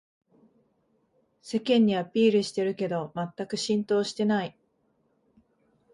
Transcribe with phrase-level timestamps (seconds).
[1.43, 4.57] 世間にアピールしてるけどまったく浸透してない